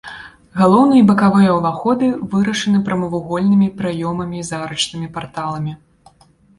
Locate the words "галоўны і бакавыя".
0.61-1.51